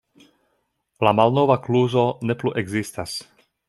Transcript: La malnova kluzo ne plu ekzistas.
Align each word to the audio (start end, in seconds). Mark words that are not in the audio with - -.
La 1.07 1.13
malnova 1.19 1.59
kluzo 1.69 2.09
ne 2.31 2.41
plu 2.41 2.59
ekzistas. 2.65 3.19